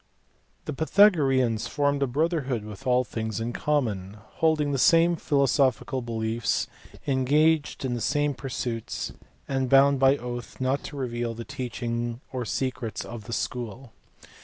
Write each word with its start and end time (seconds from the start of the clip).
The 0.65 0.73
Pythagoreans 0.73 1.67
formed 1.67 2.01
a 2.01 2.07
brotherhood 2.07 2.65
with 2.65 2.87
all 2.87 3.03
things 3.03 3.39
in 3.39 3.53
common, 3.53 4.15
holding 4.41 4.71
the 4.71 4.79
same 4.79 5.15
philosophical 5.15 6.01
beliefs, 6.01 6.65
engaged 7.05 7.85
in 7.85 7.93
the 7.93 8.01
same 8.01 8.33
pursuits, 8.33 9.13
and 9.47 9.69
bound 9.69 9.99
by 9.99 10.17
oath 10.17 10.59
not 10.59 10.83
to 10.85 10.97
reveal 10.97 11.35
the 11.35 11.45
teaching 11.45 12.19
or 12.33 12.45
secrets 12.45 13.05
of 13.05 13.25
the 13.25 13.33
school. 13.33 13.91